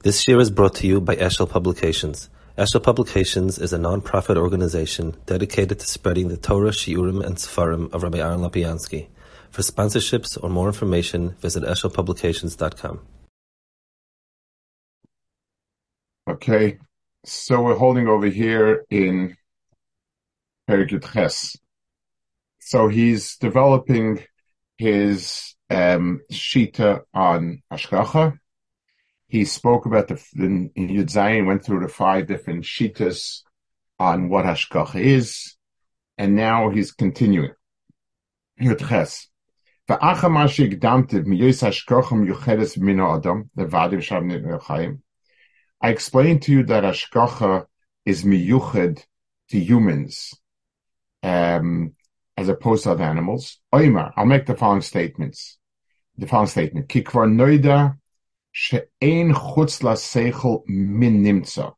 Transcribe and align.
This 0.00 0.28
year 0.28 0.38
is 0.38 0.52
brought 0.52 0.76
to 0.76 0.86
you 0.86 1.00
by 1.00 1.16
Eshel 1.16 1.50
Publications. 1.50 2.30
Eshel 2.56 2.80
Publications 2.80 3.58
is 3.58 3.72
a 3.72 3.78
non-profit 3.78 4.36
organization 4.36 5.16
dedicated 5.26 5.80
to 5.80 5.86
spreading 5.88 6.28
the 6.28 6.36
Torah, 6.36 6.70
Shiurim, 6.70 7.20
and 7.26 7.34
Sefarim 7.34 7.92
of 7.92 8.04
Rabbi 8.04 8.18
Aaron 8.18 8.38
Lapiansky. 8.38 9.08
For 9.50 9.62
sponsorships 9.62 10.38
or 10.40 10.50
more 10.50 10.68
information, 10.68 11.30
visit 11.40 11.64
eshelpublications.com. 11.64 13.00
Okay, 16.30 16.78
so 17.24 17.60
we're 17.60 17.74
holding 17.74 18.06
over 18.06 18.28
here 18.28 18.84
in 18.90 19.36
Perikut 20.70 21.12
Ches. 21.12 21.56
So 22.60 22.86
he's 22.86 23.36
developing 23.38 24.22
his 24.76 25.56
um, 25.70 26.20
shita 26.30 27.00
on 27.12 27.62
Ashkacha, 27.72 28.38
he 29.27 29.45
spoke 29.45 29.85
about 29.85 30.07
the 30.07 30.23
in, 30.35 30.71
in 30.75 30.89
Yud 30.89 31.11
Zayin, 31.11 31.47
went 31.47 31.65
through 31.65 31.81
the 31.81 31.87
five 31.87 32.27
different 32.27 32.63
shitas 32.63 33.41
on 33.99 34.29
what 34.29 34.45
hashkacha 34.45 34.99
is, 34.99 35.55
and 36.17 36.35
now 36.35 36.69
he's 36.69 36.91
continuing. 36.91 37.53
Yud 38.61 38.87
Ches. 38.87 39.27
ואחר 39.89 40.27
מה 40.27 40.47
שהקדמתי 40.47 41.19
מיועס 41.25 41.63
השכחה 41.63 42.15
מיוחדת 42.15 42.77
מן 42.77 42.99
האדם, 42.99 43.43
לבד 43.57 43.89
שם 43.99 44.27
לחיים, 44.29 44.97
I 45.83 45.89
explained 45.89 46.41
to 46.43 46.51
you 46.51 46.63
that 46.63 46.83
hashkacha 46.83 47.65
is 48.05 48.23
miyuched 48.23 49.03
to 49.49 49.59
humans, 49.59 50.33
um, 51.23 51.93
as 52.37 52.47
opposed 52.49 52.83
to 52.83 52.91
other 52.91 53.03
animals. 53.03 53.59
Oimar, 53.73 54.13
I'll 54.15 54.25
make 54.25 54.45
the 54.45 54.55
following 54.55 54.81
statements. 54.81 55.57
The 56.17 56.27
following 56.27 56.47
statement. 56.47 56.87
Ki 56.87 57.03
kvar 57.03 57.27
noida 57.27 57.96
she'ein 58.60 59.32
chutz 59.32 59.74
laseichel 59.86 60.62
min 60.66 61.22
nimtza. 61.24 61.74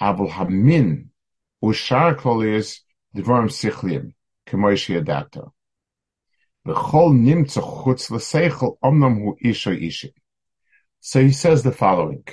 Avul 0.00 0.30
hamin 0.36 1.10
ushar 1.62 2.16
klolius 2.20 2.80
dvarim 3.16 3.50
sichlim 3.58 4.14
k'moy 4.48 4.76
sheyadata. 4.82 5.44
V'chol 6.66 7.10
nimtza 7.26 7.62
chutz 7.62 8.10
laseichel 8.14 8.76
omnam 8.82 9.14
hu 9.22 9.36
isha 9.50 9.70
ishin. 9.70 10.12
So 11.00 11.22
he 11.22 11.30
says 11.30 11.62
the 11.62 11.70
following. 11.70 12.26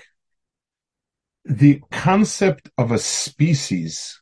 The 1.46 1.82
concept 1.92 2.72
of 2.76 2.92
a 2.92 2.98
species 2.98 4.20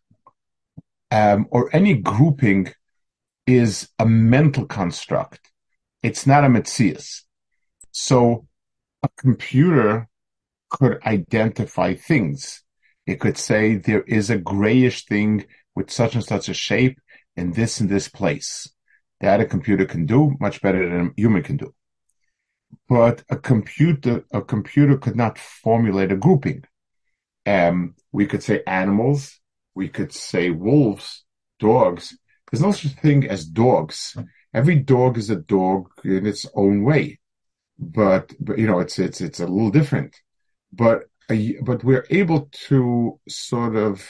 um, 1.10 1.48
or 1.52 1.74
any 1.74 1.94
grouping 1.94 2.74
is 3.48 3.88
a 3.98 4.06
mental 4.06 4.66
construct. 4.66 5.40
It's 6.04 6.28
not 6.28 6.44
a 6.44 6.48
metzias. 6.48 7.22
So 7.92 8.49
a 9.04 9.10
computer 9.18 10.08
could 10.70 11.02
identify 11.06 11.94
things. 11.94 12.64
It 13.06 13.20
could 13.20 13.38
say 13.38 13.76
there 13.76 14.04
is 14.04 14.30
a 14.30 14.38
grayish 14.38 15.06
thing 15.06 15.46
with 15.76 15.90
such 15.90 16.16
and 16.16 16.24
such 16.24 16.50
a 16.50 16.54
shape 16.54 17.00
in 17.36 17.54
this 17.54 17.80
and 17.80 17.90
this 17.90 18.08
place. 18.08 18.70
That 19.22 19.42
a 19.42 19.46
computer 19.46 19.86
can 19.86 20.06
do 20.06 20.36
much 20.40 20.62
better 20.62 20.88
than 20.88 21.08
a 21.08 21.22
human 21.22 21.44
can 21.44 21.58
do. 21.58 21.74
But 22.88 23.24
a 23.30 23.38
computer, 23.38 24.24
a 24.32 24.42
computer 24.42 24.98
could 24.98 25.16
not 25.16 25.38
formulate 25.38 26.12
a 26.12 26.16
grouping. 26.16 26.64
Um, 27.46 27.96
we 28.12 28.28
could 28.28 28.44
say 28.44 28.64
animals. 28.68 29.40
We 29.76 29.90
could 29.90 30.14
say 30.14 30.50
wolves, 30.50 31.24
dogs. 31.60 32.18
There's 32.52 32.62
no 32.62 32.72
such 32.72 32.94
thing 32.94 33.28
as 33.28 33.46
dogs. 33.46 34.16
Every 34.54 34.76
dog 34.76 35.18
is 35.18 35.30
a 35.30 35.36
dog 35.36 35.90
in 36.04 36.26
its 36.26 36.46
own 36.56 36.84
way 36.84 37.20
but 37.80 38.34
but 38.40 38.60
you 38.60 38.68
know 38.68 38.80
it's 38.80 39.00
it's 39.00 39.22
it's 39.22 39.40
a 39.40 39.48
little 39.48 39.72
different. 39.72 40.16
But 40.72 41.04
but 41.64 41.84
we're 41.84 42.06
able 42.10 42.50
to 42.68 43.20
sort 43.28 43.76
of 43.76 44.08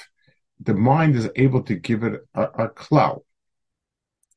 the 0.60 0.74
mind 0.74 1.16
is 1.16 1.30
able 1.36 1.64
to 1.64 1.76
give 1.76 2.04
it 2.04 2.22
a, 2.34 2.44
a 2.44 2.70
cloud 2.70 3.22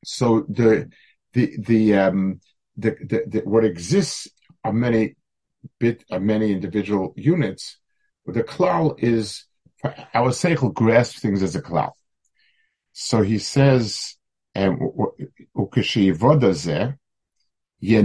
so 0.05 0.45
the 0.49 0.89
the 1.33 1.57
the 1.59 1.93
um 1.95 2.39
the, 2.77 2.91
the, 2.91 3.23
the 3.27 3.39
what 3.45 3.63
exists 3.63 4.27
are 4.63 4.73
many 4.73 5.15
bit 5.79 6.03
are 6.11 6.19
many 6.19 6.51
individual 6.51 7.13
units 7.15 7.77
but 8.25 8.35
the 8.35 8.43
cloud 8.43 8.95
is 8.99 9.45
our 10.13 10.31
seichel 10.31 10.73
grasps 10.73 11.19
things 11.19 11.43
as 11.43 11.55
a 11.55 11.61
cloud 11.61 11.93
so 12.91 13.21
he 13.21 13.39
says 13.39 14.17
and 14.55 14.81
um, 14.81 14.91
So 17.85 17.97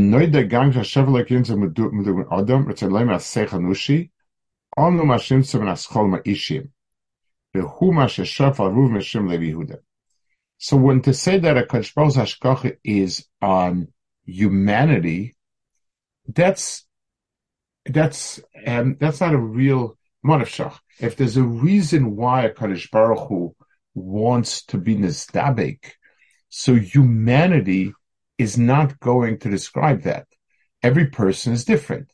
when 10.77 11.03
to 11.03 11.15
say 11.15 11.38
that 11.38 11.56
a 11.56 11.62
Kachbos 11.62 12.17
Hashkacha 12.17 12.77
is 12.83 13.25
on 13.41 13.93
humanity, 14.25 15.37
that's 16.27 16.84
that's 17.84 18.41
um, 18.67 18.97
that's 18.99 19.21
not 19.21 19.34
a 19.34 19.38
real 19.38 19.97
monafshach. 20.27 20.77
If 20.99 21.15
there's 21.15 21.37
a 21.37 21.44
reason 21.44 22.17
why 22.17 22.47
a 22.47 22.53
Kaddish 22.53 22.91
Baruch 22.91 23.28
Hu 23.28 23.55
wants 23.94 24.65
to 24.67 24.77
be 24.77 24.97
nizdabek, 24.97 25.93
so 26.49 26.75
humanity 26.75 27.93
is 28.38 28.56
not 28.56 28.99
going 29.00 29.38
to 29.41 29.50
describe 29.50 30.03
that. 30.03 30.26
Every 30.82 31.06
person 31.06 31.53
is 31.53 31.65
different. 31.65 32.12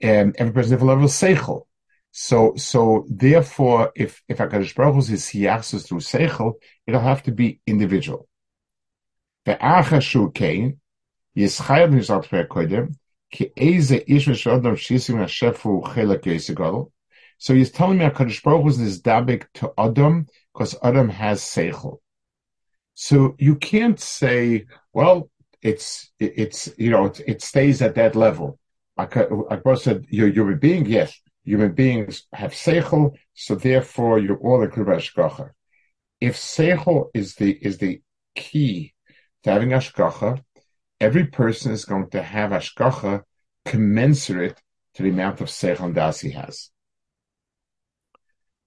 And 0.00 0.34
every 0.38 0.52
person 0.52 0.72
has 0.72 0.82
a 0.82 0.84
level 0.84 1.04
of 1.04 1.10
seichel. 1.10 1.66
So, 2.10 2.54
so 2.56 3.06
therefore, 3.08 3.92
if, 3.94 4.22
if 4.28 4.38
HaKadosh 4.38 4.74
Baruch 4.74 4.94
Hu 4.94 5.12
is 5.12 5.26
hiyasus 5.26 5.86
through 5.86 6.00
seichel, 6.00 6.54
it'll 6.86 7.00
have 7.00 7.22
to 7.24 7.32
be 7.32 7.60
individual. 7.66 8.28
The 9.44 10.00
shu 10.00 10.30
kein, 10.30 10.80
yischayav 11.36 11.92
nizal 11.92 12.26
koidem, 12.48 12.96
ki 13.30 13.52
eze 13.56 13.92
ish 13.92 14.26
v'shodom 14.26 14.74
shisim 14.74 15.16
hashefu 15.16 15.84
chelak 15.84 16.22
yisigadol. 16.22 16.90
So 17.36 17.54
he's 17.54 17.70
telling 17.70 17.98
me 17.98 18.06
HaKadosh 18.06 18.42
Baruch 18.42 18.62
Hu 18.62 18.82
is 18.82 19.02
dabik 19.02 19.46
to 19.54 19.72
Adam, 19.76 20.26
because 20.52 20.74
Adam 20.82 21.10
has 21.10 21.40
seichel. 21.42 21.98
So 22.94 23.36
you 23.38 23.54
can't 23.56 24.00
say, 24.00 24.64
well, 24.92 25.30
it's 25.62 26.10
it's 26.18 26.68
you 26.78 26.90
know 26.90 27.06
it, 27.06 27.20
it 27.26 27.42
stays 27.42 27.82
at 27.82 27.94
that 27.96 28.14
level. 28.14 28.58
Like 28.96 29.16
I 29.16 29.74
said, 29.74 30.06
you're 30.10 30.28
human 30.28 30.58
being. 30.58 30.86
Yes, 30.86 31.20
human 31.44 31.72
beings 31.72 32.24
have 32.32 32.52
seichel, 32.52 33.12
so 33.34 33.54
therefore 33.54 34.18
you're 34.18 34.38
all 34.38 34.62
included 34.62 34.96
ashkacha. 34.96 35.50
If 36.20 36.36
seichel 36.36 37.10
is 37.14 37.34
the 37.36 37.52
is 37.52 37.78
the 37.78 38.02
key 38.34 38.94
to 39.44 39.52
having 39.52 39.70
ashkacha, 39.70 40.42
every 41.00 41.26
person 41.26 41.72
is 41.72 41.84
going 41.84 42.10
to 42.10 42.22
have 42.22 42.50
ashkacha 42.50 43.22
commensurate 43.64 44.60
to 44.94 45.02
the 45.02 45.10
amount 45.10 45.40
of 45.40 45.48
seichel 45.48 45.86
and 45.86 45.94
das 45.94 46.20
he 46.20 46.30
has. 46.30 46.70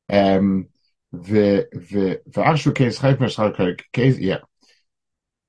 Um, 0.09 0.68
the 1.12 1.68
the 1.72 2.22
the 2.25 2.46
actual 2.46 2.72
case, 2.72 3.01
yeah. 4.19 4.40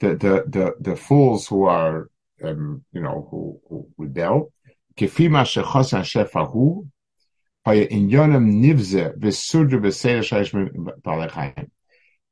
the 0.00 0.08
the 0.10 0.44
the, 0.46 0.74
the 0.80 0.96
fools 0.96 1.48
who 1.48 1.64
are 1.64 2.10
um, 2.42 2.84
you 2.92 3.00
know 3.00 3.28
who, 3.30 3.60
who 3.68 3.88
rebel. 3.96 4.52
Kefima 4.96 5.44
shechosa 5.44 6.00
shefahu 6.02 6.88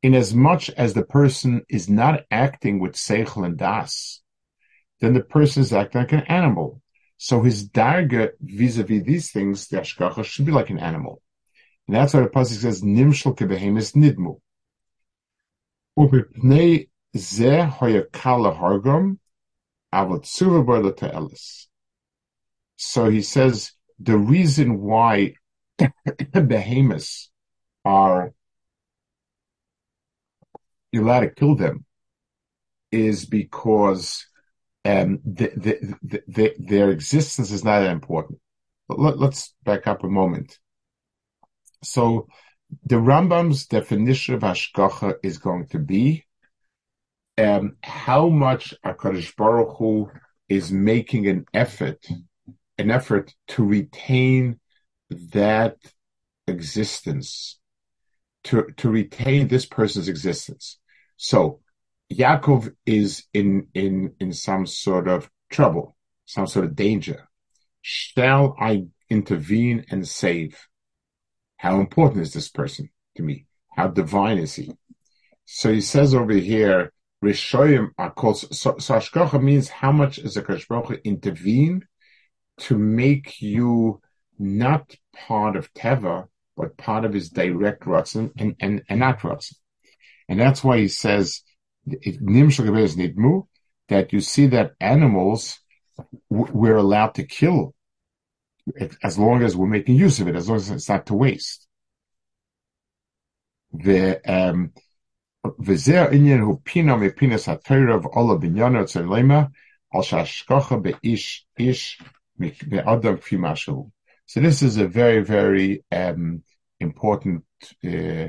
Inasmuch 0.02 0.68
as 0.70 0.94
the 0.94 1.04
person 1.04 1.62
is 1.68 1.90
not 1.90 2.24
acting 2.30 2.78
with 2.78 2.94
seichel 2.94 3.44
and 3.44 3.58
das, 3.58 4.22
then 5.00 5.12
the 5.12 5.20
person 5.20 5.62
is 5.62 5.74
acting 5.74 6.00
like 6.00 6.12
an 6.12 6.20
animal. 6.20 6.80
So 7.18 7.42
his 7.42 7.68
darga 7.68 8.30
vis-a-vis 8.40 9.02
these 9.02 9.30
things, 9.30 9.68
the 9.68 9.78
ashkacha, 9.78 10.24
should 10.24 10.46
be 10.46 10.52
like 10.52 10.70
an 10.70 10.78
animal. 10.78 11.20
And 11.86 11.96
that's 11.96 12.14
why 12.14 12.20
the 12.20 12.28
pasuk 12.28 12.62
says, 12.62 12.80
nimshel 12.80 13.36
kebehemis 13.36 13.94
nidmu. 13.94 14.40
Avot. 19.92 21.66
So 22.76 23.10
he 23.10 23.22
says, 23.22 23.72
the 23.98 24.16
reason 24.16 24.80
why 24.80 25.34
behemoths 26.32 27.30
are 27.84 28.32
you're 30.92 31.04
allowed 31.04 31.20
to 31.20 31.30
kill 31.30 31.54
them 31.54 31.84
is 32.90 33.26
because 33.26 34.26
um, 34.84 35.20
the, 35.24 35.50
the, 36.02 36.22
the, 36.26 36.54
their 36.58 36.90
existence 36.90 37.50
is 37.50 37.64
not 37.64 37.80
that 37.80 37.90
important. 37.90 38.38
Let, 38.88 39.18
us 39.20 39.52
back 39.64 39.86
up 39.86 40.04
a 40.04 40.08
moment. 40.08 40.58
So 41.82 42.28
the 42.84 42.96
Rambam's 42.96 43.66
definition 43.66 44.34
of 44.34 44.42
hashgacha 44.42 45.14
is 45.22 45.38
going 45.38 45.66
to 45.68 45.78
be 45.78 46.25
um, 47.38 47.76
how 47.82 48.28
much 48.28 48.74
Hakadosh 48.84 49.34
Baruch 49.36 49.76
Hu 49.78 50.10
is 50.48 50.70
making 50.70 51.26
an 51.26 51.46
effort, 51.52 52.06
an 52.78 52.90
effort 52.90 53.34
to 53.48 53.64
retain 53.64 54.58
that 55.10 55.76
existence, 56.46 57.58
to, 58.44 58.66
to 58.76 58.88
retain 58.88 59.48
this 59.48 59.66
person's 59.66 60.08
existence. 60.08 60.78
So 61.16 61.60
Yaakov 62.12 62.72
is 62.84 63.24
in, 63.34 63.68
in, 63.74 64.14
in 64.20 64.32
some 64.32 64.66
sort 64.66 65.08
of 65.08 65.28
trouble, 65.50 65.96
some 66.24 66.46
sort 66.46 66.64
of 66.64 66.76
danger. 66.76 67.28
Shall 67.82 68.56
I 68.58 68.86
intervene 69.10 69.84
and 69.90 70.06
save? 70.06 70.66
How 71.56 71.80
important 71.80 72.22
is 72.22 72.32
this 72.32 72.48
person 72.48 72.90
to 73.16 73.22
me? 73.22 73.46
How 73.76 73.88
divine 73.88 74.38
is 74.38 74.54
he? 74.54 74.72
So 75.44 75.72
he 75.72 75.80
says 75.80 76.14
over 76.14 76.32
here, 76.32 76.92
Rishoyim 77.24 77.90
are 77.98 78.10
called, 78.10 78.38
so, 78.38 78.76
so 78.78 78.94
Ashkocha 78.94 79.42
means 79.42 79.68
how 79.68 79.92
much 79.92 80.18
is 80.18 80.36
a 80.36 80.42
Baruch 80.42 81.00
intervene 81.04 81.86
to 82.58 82.78
make 82.78 83.40
you 83.40 84.00
not 84.38 84.94
part 85.14 85.56
of 85.56 85.72
Teva, 85.72 86.28
but 86.56 86.76
part 86.76 87.04
of 87.04 87.12
his 87.12 87.30
direct 87.30 87.84
Ratzin 87.84 88.32
and, 88.38 88.54
and, 88.60 88.82
and 88.88 89.00
not 89.00 89.20
Ratzin. 89.20 89.54
And 90.28 90.40
that's 90.40 90.62
why 90.62 90.78
he 90.78 90.88
says, 90.88 91.42
nidmu, 91.88 93.46
that 93.88 94.12
you 94.12 94.20
see 94.20 94.46
that 94.48 94.72
animals 94.80 95.60
we're 96.28 96.76
allowed 96.76 97.14
to 97.14 97.24
kill 97.24 97.74
as 99.02 99.18
long 99.18 99.42
as 99.42 99.56
we're 99.56 99.66
making 99.66 99.94
use 99.94 100.20
of 100.20 100.28
it, 100.28 100.36
as 100.36 100.48
long 100.48 100.56
as 100.56 100.70
it's 100.70 100.88
not 100.88 101.06
to 101.06 101.14
waste. 101.14 101.66
The 103.72 104.20
um 104.30 104.72
So 114.28 114.40
this 114.40 114.62
is 114.62 114.76
a 114.76 114.88
very, 114.88 115.20
very 115.22 115.84
um, 115.92 116.42
important 116.80 117.44
uh, 117.84 118.28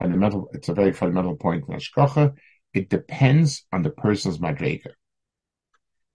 fundamental, 0.00 0.50
it's 0.52 0.68
a 0.68 0.74
very 0.74 0.92
fundamental 0.92 1.36
point 1.36 1.64
in 1.68 1.74
Ashkacha. 1.74 2.34
It 2.72 2.88
depends 2.88 3.66
on 3.72 3.82
the 3.82 3.90
person's 3.90 4.38
madrega. 4.38 4.92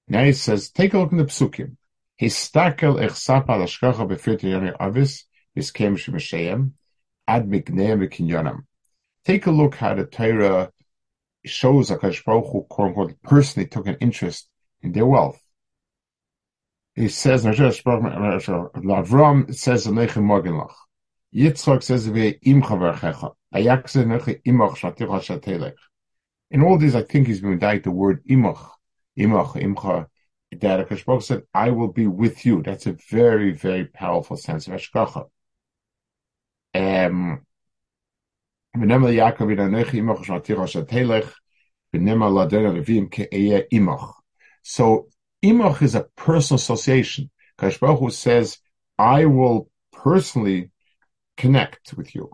Now 0.08 0.24
he 0.24 0.34
says, 0.34 0.72
take 0.72 0.94
a 0.94 1.00
look 1.00 1.12
in 1.12 1.20
the 1.20 1.26
psukim. 1.26 1.78
Histakel 2.20 3.00
echsap 3.00 3.48
al 3.48 3.60
Ashkacha 3.60 4.08
befirti 4.10 4.50
yoni 4.50 4.72
avis, 4.80 5.26
hiskem 5.58 5.96
shemeshayim, 5.96 6.72
ad 7.28 7.48
mikneim 7.48 8.08
v'kinyonam. 8.08 8.64
Take 9.26 9.46
a 9.46 9.52
look 9.52 9.76
how 9.76 9.96
the 9.96 10.06
Torah 10.06 10.72
shows 11.46 11.90
Akash 11.90 12.24
Baruch 12.26 12.52
Hu, 12.52 12.66
quote 12.70 12.88
unquote, 12.90 13.22
personally 13.24 13.68
took 13.68 13.88
an 13.88 13.98
interest 14.00 14.50
in 14.82 14.92
their 14.92 15.06
wealth. 15.06 15.42
He 16.96 17.08
says, 17.08 17.46
Lavram, 17.46 19.50
it 19.50 19.58
says, 19.58 19.88
Yitzchak 21.34 21.84
says, 21.84 22.08
in 26.52 26.64
all 26.64 26.78
these, 26.78 26.96
I 26.96 27.04
think 27.04 27.28
he's 27.28 27.42
been 27.42 27.60
dying 27.60 27.82
the 27.82 27.92
word 27.92 28.26
imach, 28.26 28.72
imach, 29.18 29.54
imcha. 29.54 30.08
That 30.52 30.90
Akash 30.90 31.24
said, 31.24 31.44
"I 31.54 31.70
will 31.70 31.94
be 31.94 32.08
with 32.08 32.44
you." 32.44 32.64
That's 32.64 32.88
a 32.88 32.98
very, 33.10 33.52
very 33.52 33.86
powerful 33.86 34.36
sense 34.36 34.68
of 34.68 34.74
hashgacha. 34.74 35.30
Um, 36.74 37.46
so 44.64 45.08
imoch 45.44 45.82
is 45.82 45.96
a 45.96 46.08
personal 46.16 46.58
association. 46.58 47.30
Kashbahu 47.58 48.12
says, 48.12 48.60
I 48.98 49.26
will 49.26 49.70
personally 49.92 50.72
connect 51.38 51.94
with 51.94 52.16
you. 52.16 52.30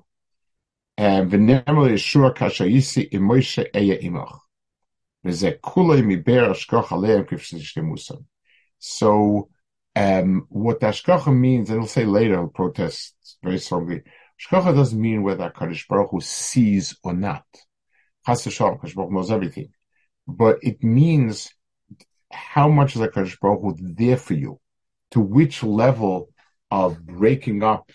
So 8.79 9.49
um, 9.95 10.45
what 10.49 10.79
the 10.79 11.31
means, 11.31 11.69
and 11.69 11.79
he'll 11.79 11.87
say 11.87 12.05
later, 12.05 12.35
he'll 12.35 12.47
protest 12.47 13.15
very 13.43 13.59
strongly. 13.59 14.03
Ashkacha 14.39 14.75
doesn't 14.75 14.99
mean 14.99 15.23
whether 15.23 15.49
Kaddish 15.49 15.87
Baruch 15.87 16.11
Hu 16.11 16.21
sees 16.21 16.97
or 17.03 17.13
not. 17.13 17.45
Chas 18.25 18.43
Kaddish 18.43 18.95
Baruch 18.95 19.11
knows 19.11 19.31
everything. 19.31 19.69
But 20.27 20.59
it 20.61 20.83
means 20.83 21.51
how 22.31 22.67
much 22.67 22.95
is 22.95 23.01
Kaddish 23.13 23.39
Baruch 23.39 23.61
Hu 23.61 23.75
there 23.79 24.17
for 24.17 24.33
you? 24.33 24.59
To 25.11 25.21
which 25.21 25.63
level 25.63 26.29
of 26.71 27.05
breaking 27.05 27.63
up 27.63 27.89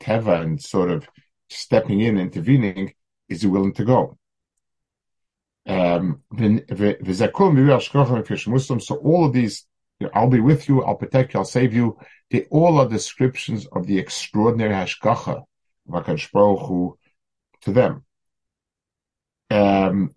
Teva 0.00 0.42
and 0.42 0.60
sort 0.60 0.90
of 0.90 1.08
stepping 1.48 2.00
in, 2.00 2.18
intervening, 2.18 2.92
is 3.28 3.42
he 3.42 3.48
willing 3.48 3.74
to 3.74 3.84
go? 3.84 4.18
Um, 5.66 6.22
so 6.38 6.60
all 8.96 9.24
of 9.24 9.32
these, 9.32 9.66
you 9.98 10.06
know, 10.06 10.12
I'll 10.14 10.28
be 10.28 10.40
with 10.40 10.68
you, 10.68 10.84
I'll 10.84 10.94
protect 10.94 11.34
you, 11.34 11.40
I'll 11.40 11.44
save 11.44 11.74
you. 11.74 11.98
They 12.30 12.44
all 12.50 12.78
are 12.80 12.88
descriptions 12.88 13.66
of 13.66 13.86
the 13.86 13.98
extraordinary 13.98 14.74
hashgacha 14.74 15.44
of 15.88 16.04
HaKadosh 16.04 16.32
Baruch 16.32 16.66
Hu 16.66 16.98
to 17.62 17.72
them. 17.72 18.04
Um, 19.48 20.14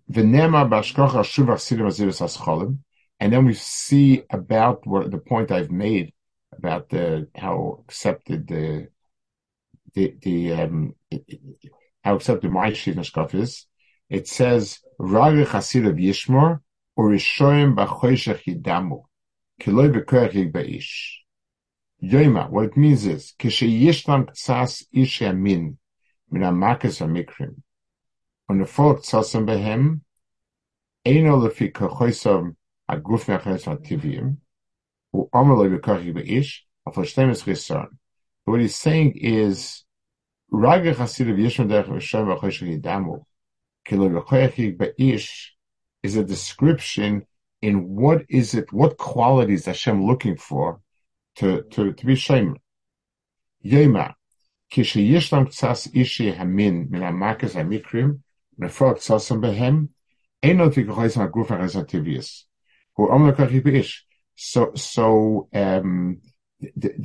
and 3.22 3.32
then 3.32 3.44
we 3.44 3.54
see 3.54 4.22
about 4.30 4.86
what 4.86 5.10
the 5.10 5.18
point 5.18 5.52
I've 5.52 5.70
made 5.70 6.12
about 6.52 6.88
the, 6.88 7.28
how 7.36 7.84
accepted 7.86 8.48
the 8.48 8.88
the 9.94 10.14
the 10.22 10.52
um, 10.52 10.94
how 12.02 12.16
accepted 12.16 12.50
my 12.50 12.70
Shivna 12.70 13.34
is, 13.34 13.66
it 14.08 14.28
says 14.28 14.80
Ragi 14.98 15.44
Chasid 15.44 15.86
of 15.86 15.96
Yishmor 15.96 16.60
or 16.96 17.10
Rishoyim 17.10 17.74
B'Choshech 17.76 18.44
Yidamu 18.44 19.02
Kiloi 19.60 19.92
B'Koyach 19.94 20.52
B'ish. 20.52 21.19
Yoima, 22.02 22.48
what 22.50 22.66
it 22.66 22.76
means 22.76 23.06
is 23.06 23.34
Kishe 23.38 23.68
Yishlam 23.68 24.30
Tzas 24.30 24.84
Ish 24.92 25.20
Yamin 25.20 25.76
Min 26.30 26.42
HaMakas 26.42 27.00
HaMikrim. 27.00 27.56
Unefol 28.50 28.98
Tzasam 29.00 29.46
Behem 29.46 30.00
Eino 31.06 31.46
Lefi 31.46 31.72
Kochoisom 31.72 32.56
Aguf 32.90 33.26
Mechnes 33.26 33.64
HaTivim 33.64 34.36
U 35.12 35.28
Omer 35.32 35.56
Loi 35.56 35.68
B'Koyach 35.68 36.14
B'ish 36.14 36.60
Afo 36.86 37.02
Shtem 37.02 37.30
Es 37.30 37.42
Chisaron 37.42 37.88
what 38.50 38.60
he's 38.60 38.76
saying 38.76 39.12
is, 39.16 39.84
Raga 40.50 40.94
Chasidav 40.94 41.38
Yishma 41.38 41.68
Derech 41.68 41.86
V'Shem 41.86 42.26
V'Choshech 42.26 42.80
Yidamu, 42.80 43.24
Kilo 43.84 44.08
V'Choyach 44.08 44.76
Be'ish, 44.76 45.50
is 46.02 46.16
a 46.16 46.24
description 46.24 47.26
in 47.62 47.94
what 47.94 48.24
is 48.28 48.54
it, 48.54 48.72
what 48.72 48.96
qualities 48.96 49.66
Hashem 49.66 50.04
looking 50.04 50.36
for 50.36 50.80
to, 51.37 51.63
to, 51.63 51.93
to 51.93 52.05
be 52.05 52.15
Shemer. 52.15 52.55
Yema, 53.63 54.13
כשישלם 54.69 55.45
קצת 55.45 55.93
אישי 55.93 56.29
המין 56.29 56.87
מן 56.89 57.03
המקס 57.03 57.55
המקרים, 57.55 58.13
רפואה 58.61 58.93
קצת 58.93 59.31
בהם, 59.41 59.85
אין 60.43 60.59
עוד 60.59 60.71
תיקחויס 60.71 61.17
מהגוף 61.17 61.51
הרזנטיביוס. 61.51 62.47
הוא 62.93 63.09
אומר 63.09 63.35
כך 63.35 63.51
באיש. 63.63 64.07
So, 64.37 64.71
so, 64.75 65.47
um, 65.53 66.17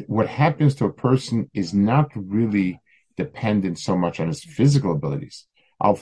what 0.09 0.27
happens 0.27 0.75
to 0.77 0.85
a 0.87 0.93
person 0.93 1.49
is 1.55 1.73
not 1.73 2.09
really 2.17 2.81
dependent 3.17 3.79
so 3.79 3.97
much 3.97 4.19
on 4.19 4.27
his 4.27 4.43
physical 4.43 4.93
abilities. 4.93 5.47
How 5.81 5.95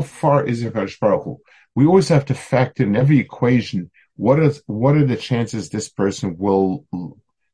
far 0.00 0.44
is 0.46 0.62
it 0.62 0.72
Baruch 0.72 1.40
We 1.74 1.86
always 1.86 2.08
have 2.08 2.24
to 2.26 2.34
factor 2.34 2.84
in 2.84 2.94
every 2.94 3.18
equation. 3.18 3.90
what 4.19 4.37
is 4.37 4.61
what 4.65 4.97
are 4.97 5.05
the 5.05 5.15
chances 5.15 5.69
this 5.69 5.87
person 5.87 6.35
will 6.37 6.85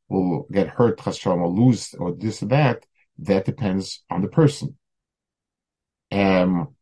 will 0.09 0.47
get 0.51 0.67
hurt, 0.67 0.97
trauma, 1.21 1.47
lose 1.47 1.93
or 1.93 2.11
this 2.11 2.41
or 2.41 2.47
that? 2.47 2.83
That 3.19 3.45
depends 3.45 4.03
on 4.09 4.23
the 4.23 4.27
person. 4.27 4.75
Um, 6.11 6.75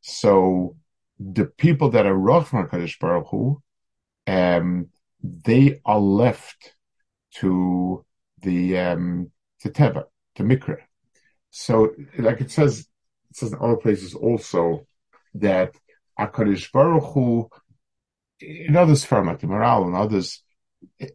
So, 0.00 0.76
the 1.32 1.46
people 1.46 1.90
that 1.90 2.06
are 2.06 2.14
rough 2.14 2.48
from 2.48 2.66
HaKadosh 2.66 2.98
Baruch 2.98 3.28
Hu, 3.30 3.62
um, 4.26 4.88
they 5.22 5.80
are 5.84 6.00
left 6.00 6.74
to 7.36 8.04
the, 8.40 8.78
um, 8.78 9.30
to 9.60 9.70
Teva, 9.70 10.04
to 10.36 10.42
Mikra. 10.42 10.78
So, 11.50 11.94
like 12.18 12.40
it 12.40 12.50
says, 12.50 12.80
it 13.30 13.36
says 13.36 13.52
in 13.52 13.58
other 13.60 13.76
places 13.76 14.14
also 14.14 14.86
that 15.34 15.74
HaKadosh 16.18 16.72
Baruch 16.72 17.12
Hu 17.14 17.48
in 18.42 18.76
others 18.76 19.04
format, 19.04 19.40
the 19.40 19.46
morale 19.46 19.84
and 19.84 19.94
others, 19.94 20.42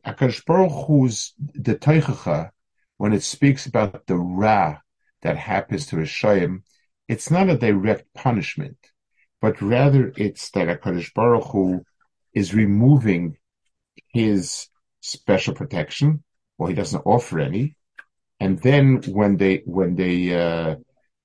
Akash 0.06 0.46
Baruch 0.46 0.88
Hu's 0.88 1.34
the 1.38 1.76
Teichacha, 1.76 2.52
when 2.98 3.14
it 3.14 3.24
speaks 3.24 3.66
about 3.66 4.08
the 4.08 4.16
Ra 4.16 4.78
that 5.22 5.38
happens 5.38 5.88
to 5.88 5.98
Rishayim, 5.98 6.64
it's 7.08 7.30
not 7.30 7.50
a 7.50 7.58
direct 7.58 8.14
punishment, 8.14 8.78
but 9.42 9.62
rather 9.62 10.14
it's 10.18 10.50
that 10.52 10.68
Akash 10.68 11.14
Baruch 11.14 11.48
Hu 11.52 11.84
is 12.34 12.54
removing 12.54 13.38
his 14.10 14.68
special 15.02 15.54
protection, 15.54 16.24
or 16.58 16.68
he 16.68 16.74
doesn't 16.74 17.06
offer 17.06 17.40
any, 17.40 17.76
and 18.40 18.60
then 18.60 19.02
when 19.08 19.38
they 19.38 19.62
when 19.66 19.96
they 19.96 20.34
uh, 20.36 20.76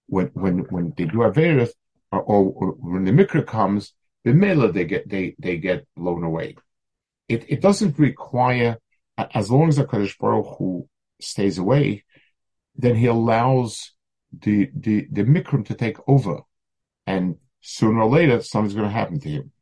when 0.07 0.26
when 0.35 0.59
when 0.71 0.92
they 0.97 1.04
do 1.04 1.19
Averis, 1.19 1.71
or, 2.11 2.21
or, 2.21 2.52
or 2.54 2.66
when 2.73 3.04
the 3.04 3.12
Mikra 3.12 3.47
comes, 3.47 3.92
the 4.25 4.33
Mela 4.33 4.73
they 4.73 4.85
get 4.85 5.09
they 5.09 5.35
they 5.38 5.57
get 5.57 5.87
blown 5.97 6.25
away. 6.25 6.57
It 7.28 7.45
it 7.49 7.61
doesn't 7.61 7.99
require 7.99 8.78
as 9.16 9.50
long 9.50 9.69
as 9.69 9.76
the 9.76 9.87
Kaddish 9.87 10.16
Baruch 10.19 10.57
Hu 10.59 10.88
stays 11.21 11.59
away, 11.59 12.04
then 12.76 12.97
he 12.97 13.07
allows 13.07 13.92
the 14.33 14.71
the 14.75 15.07
the 15.11 15.25
mikram 15.25 15.66
to 15.66 15.75
take 15.75 15.97
over, 16.09 16.40
and 17.07 17.37
sooner 17.62 18.02
or 18.02 18.11
later 18.11 18.42
something's 18.42 18.75
going 18.75 18.88
to 18.88 18.92
happen 18.92 19.19
to 19.21 19.28
him. 19.28 19.52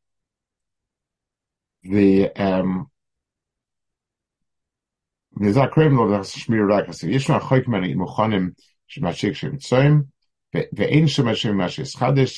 The 1.83 2.31
um. 2.31 2.91
So 5.39 5.47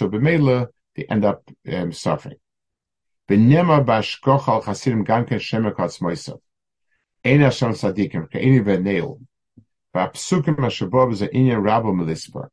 b'meila 0.08 0.68
they 0.94 1.04
end 1.04 1.24
up 1.24 1.42
um, 1.72 1.92
suffering. 1.92 2.36
V'nema 3.28 3.84
b'ashkoch 3.84 4.48
al 4.48 4.62
chasidim 4.62 5.04
gam 5.04 5.24
ken 5.26 5.38
shemer 5.38 5.74
katz 5.74 5.98
moisav. 5.98 6.38
Ein 7.24 7.40
Hashem 7.40 7.72
tzadikim, 7.72 8.30
ke'ini 8.30 8.62
v'neil. 8.62 9.18
V'apsukim 9.94 10.58
ha-shabov 10.60 11.12
is 11.12 11.22
inyan 11.22 11.62
rabo 11.62 11.92
melispa. 11.94 12.48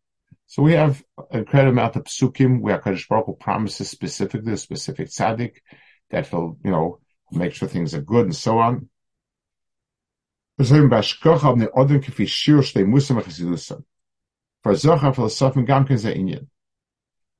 So 0.50 0.62
we 0.64 0.74
have 0.74 1.02
an 1.30 1.42
incredible 1.42 1.74
amount 1.74 1.96
of 1.96 2.06
psukim 2.06 2.62
where 2.62 2.80
Kaddish 2.80 3.08
Baruch 3.08 3.28
Hu 3.28 3.36
promises 3.36 3.88
specifically 3.88 4.54
a 4.54 4.58
specific 4.58 5.10
tzaddik 5.10 5.58
that 6.10 6.32
will, 6.32 6.58
you 6.64 6.72
know, 6.72 6.98
make 7.32 7.54
sure 7.54 7.68
things 7.68 7.94
are 7.94 8.02
good 8.02 8.26
and 8.26 8.36
so 8.36 8.58
on. 8.58 8.90
For 10.58 10.64
Zohar 10.64 10.90
philosophen 15.14 15.66
gam 15.66 15.86
ken 15.86 16.00
ze 16.00 16.16
inyan. 16.16 16.48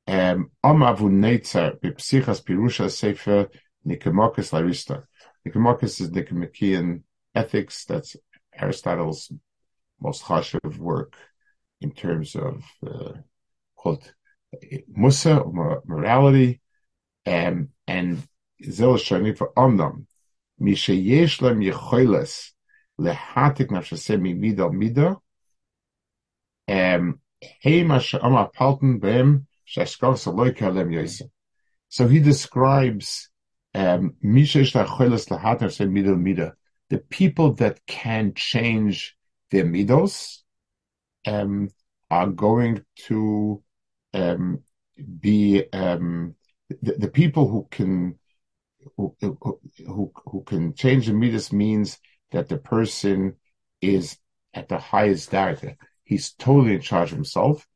Um, 0.06 0.52
Om 0.64 0.82
Avu 0.82 1.10
Neitzer, 1.10 1.80
Bipsichas 1.80 2.44
Pirusha 2.44 2.92
Sefer 2.92 3.50
Nicomacheus 3.84 4.52
Larista. 4.52 5.06
Nicomacheus 5.44 6.00
is 6.00 6.12
Nicomachean 6.12 7.02
ethics. 7.34 7.86
That's 7.86 8.16
Aristotle's 8.56 9.34
most 10.00 10.26
chashiv 10.26 10.78
work 10.78 11.16
in 11.82 11.92
terms 11.92 12.36
of 12.36 12.64
uh, 12.86 13.14
called 13.76 14.12
Musa 14.88 15.38
or 15.38 15.82
morality, 15.86 16.62
um, 17.26 17.70
and 17.88 18.28
Zel 18.64 18.96
Shani 18.96 19.38
for 19.38 19.52
Omnam. 19.56 20.06
Misha 20.60 20.92
Yeshlem 20.92 21.64
Yechoiles 21.64 22.52
Lehatik 23.00 23.70
Nafshasem 23.70 24.38
Mida 24.38 24.70
Mida. 24.70 25.18
Um, 26.68 27.22
so 31.90 32.08
he 32.08 32.20
describes 32.20 33.30
um, 33.74 34.16
the 36.90 36.98
people 37.10 37.54
that 37.54 37.80
can 37.88 38.34
change 38.34 39.16
their 39.52 39.64
midos 39.64 40.40
are 41.26 42.28
going 42.28 42.84
to 43.08 43.64
um, 44.14 44.64
be 45.20 45.64
um, 45.72 46.36
the, 46.82 47.08
people 47.08 47.48
who 47.48 47.68
can 47.70 48.18
who, 48.98 49.16
who, 49.22 50.12
who 50.26 50.44
can 50.46 50.74
change 50.74 51.08
the 51.08 51.14
midas 51.14 51.52
means 51.52 52.00
that 52.32 52.48
the 52.48 52.58
person 52.58 53.36
is 53.82 54.18
at 54.54 54.68
the 54.70 54.78
highest 54.78 55.32
data. 55.32 55.76
He's 56.04 56.34
totally 56.34 56.76
in 56.76 56.82
charge 56.82 57.12
of 57.12 57.18
himself 57.18 57.68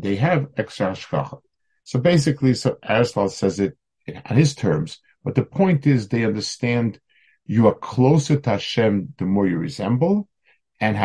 they 0.00 0.16
have 0.16 0.48
extra 0.56 0.90
hashgacha. 0.90 1.40
So 1.84 1.98
basically, 1.98 2.54
so 2.54 2.76
Aristotle 2.82 3.28
says 3.28 3.60
it 3.60 3.76
on 4.26 4.36
his 4.36 4.54
terms, 4.54 5.00
but 5.24 5.34
the 5.34 5.44
point 5.44 5.86
is 5.86 6.08
they 6.08 6.24
understand 6.24 7.00
you 7.46 7.66
are 7.66 7.74
closer 7.74 8.38
to 8.38 8.50
Hashem 8.50 9.14
the 9.18 9.24
more 9.24 9.46
you 9.46 9.58
resemble, 9.58 10.28
and 10.80 10.96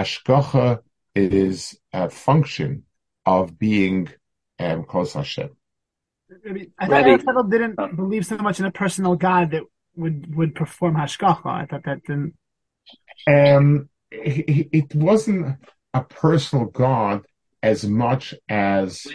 hashgacha 1.15 1.33
is 1.33 1.77
a 1.91 2.09
function 2.09 2.83
of 3.25 3.57
being 3.57 4.09
um, 4.59 4.83
close 4.83 5.13
to 5.13 5.19
Hashem. 5.19 5.49
I, 6.47 6.51
mean, 6.51 6.71
I 6.79 6.87
thought 6.87 7.07
Aristotle 7.07 7.43
didn't 7.43 7.75
believe 7.95 8.25
so 8.25 8.37
much 8.37 8.59
in 8.59 8.65
a 8.65 8.71
personal 8.71 9.15
God 9.15 9.51
that 9.51 9.63
would 9.95 10.35
would 10.35 10.55
perform 10.55 10.95
hashgacha. 10.95 11.45
I 11.45 11.65
thought 11.65 11.83
that 11.85 12.03
didn't. 12.03 12.33
Um, 13.27 13.89
it, 14.11 14.69
it 14.71 14.95
wasn't 14.95 15.57
a 15.93 16.01
personal 16.01 16.65
God 16.65 17.25
as 17.61 17.85
much 17.85 18.33
as 18.49 19.05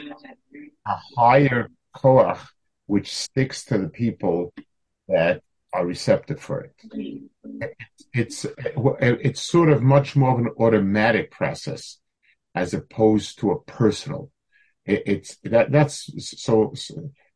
a 0.86 0.96
higher 1.16 1.68
koach 1.94 2.38
which 2.86 3.14
sticks 3.14 3.66
to 3.66 3.78
the 3.78 3.88
people 3.88 4.52
that 5.08 5.42
are 5.78 5.86
receptive 5.86 6.40
for 6.40 6.60
it. 6.60 7.30
It's, 8.12 8.46
it's 8.76 9.42
sort 9.42 9.70
of 9.70 9.82
much 9.82 10.16
more 10.16 10.32
of 10.32 10.38
an 10.38 10.50
automatic 10.58 11.30
process 11.30 11.98
as 12.54 12.74
opposed 12.74 13.38
to 13.40 13.52
a 13.52 13.60
personal. 13.60 14.30
it's 14.84 15.36
that 15.44 15.70
that's 15.70 15.96
so 16.40 16.72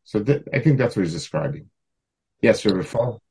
so 0.05 0.19
that, 0.21 0.45
I 0.53 0.59
think 0.59 0.79
that's 0.79 0.97
what 0.97 1.05
he's 1.05 1.13
describing. 1.13 1.71
Yes, 2.41 2.65
Rabbi 2.65 2.83
Fall. 2.83 3.23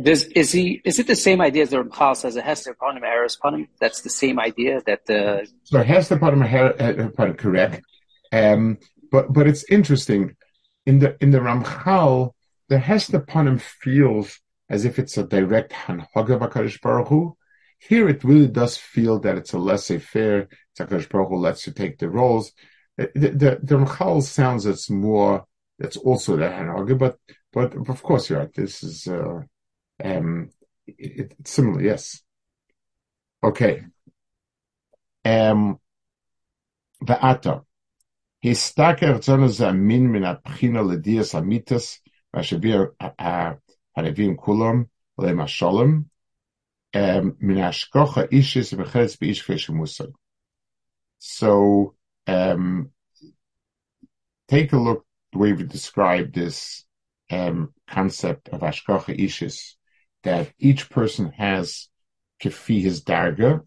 Does 0.00 0.24
is 0.24 0.52
he? 0.52 0.80
Is 0.84 0.98
it 0.98 1.06
the 1.06 1.16
same 1.16 1.40
idea 1.40 1.62
as 1.62 1.70
the 1.70 1.82
Ramchal 1.82 2.16
says? 2.16 2.36
It 2.36 2.44
has 2.44 2.64
to 2.64 2.70
upon 2.70 2.96
him, 2.96 3.04
errors 3.04 3.36
upon 3.36 3.54
him. 3.54 3.68
That's 3.80 4.02
the 4.02 4.10
same 4.10 4.40
idea 4.40 4.80
that 4.86 5.06
the. 5.06 5.46
So 5.64 5.80
it 5.80 5.86
has 5.86 6.08
to 6.08 6.16
upon 6.16 6.42
him, 6.42 7.00
upon 7.00 7.34
correct. 7.34 7.82
Um, 8.32 8.78
but 9.12 9.32
but 9.32 9.46
it's 9.46 9.64
interesting 9.70 10.36
in 10.84 10.98
the 10.98 11.16
in 11.20 11.30
the 11.30 11.38
Ramchal, 11.38 12.32
the 12.68 12.78
Hester 12.78 13.20
Panim 13.20 13.60
feels 13.60 14.40
as 14.68 14.84
if 14.84 14.98
it's 14.98 15.18
a 15.18 15.24
direct 15.24 15.72
hanhaga 15.72 16.38
Hakadosh 16.38 16.80
Baruch 16.80 17.08
Hu. 17.08 17.36
Here, 17.78 18.08
it 18.08 18.24
really 18.24 18.48
does 18.48 18.76
feel 18.76 19.18
that 19.20 19.36
it's 19.36 19.52
a 19.52 19.58
laissez-faire. 19.58 20.48
it's 20.48 20.80
Hakadosh 20.80 21.08
Baruch 21.08 21.28
Hu 21.28 21.36
lets 21.36 21.66
you 21.66 21.72
take 21.72 21.98
the 21.98 22.08
roles. 22.08 22.52
The 22.96 23.10
the, 23.14 23.58
the 23.62 24.20
sounds 24.20 24.66
it's 24.66 24.88
more. 24.88 25.44
It's 25.78 25.96
also 25.96 26.36
the 26.36 26.44
hanhaga, 26.44 26.96
but 26.96 27.18
but 27.52 27.74
of 27.88 28.02
course 28.02 28.30
you're 28.30 28.38
right. 28.38 28.54
This 28.54 28.82
is 28.84 29.08
uh, 29.08 29.40
um, 30.02 30.50
it, 30.86 31.34
it's 31.38 31.50
similar. 31.50 31.82
Yes. 31.82 32.22
Okay. 33.42 33.82
Um, 35.24 35.78
Va'ata. 37.02 37.64
Histaker 38.44 39.18
tzonu 39.18 39.48
zamin 39.48 40.10
min 40.10 40.22
abchina 40.22 40.82
ledias 40.82 41.34
amitas 41.34 42.00
v'ashavir 42.34 42.92
harevim 43.96 44.36
kulam 44.36 44.88
lemasholem 45.18 46.06
min 46.94 47.56
hashkocha 47.56 48.28
ishis 48.30 48.72
v'cheres 48.74 49.16
b'ish 49.18 49.44
kfesh 49.44 50.12
So, 51.18 51.94
um, 52.26 52.90
take 54.48 54.72
a 54.72 54.78
look 54.78 55.04
the 55.32 55.38
way 55.38 55.52
we 55.52 55.64
describe 55.64 56.32
this 56.32 56.84
um, 57.30 57.72
concept 57.88 58.48
of 58.50 58.60
ashkocha 58.60 59.18
ishis, 59.18 59.74
that 60.22 60.52
each 60.58 60.90
person 60.90 61.32
has 61.32 61.88
kefi 62.40 62.80
his 62.80 63.02
darga, 63.02 63.66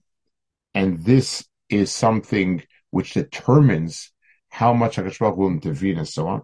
and 0.73 1.03
this 1.03 1.45
is 1.69 1.91
something 1.91 2.63
which 2.91 3.13
determines 3.13 4.11
how 4.49 4.73
much 4.73 4.95
HaKadosh 4.95 5.37
will 5.37 5.49
intervene 5.49 5.97
and 5.97 6.07
so 6.07 6.27
on. 6.27 6.43